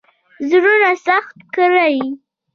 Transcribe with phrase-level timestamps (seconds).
[0.49, 1.97] زړونه سخت کړي.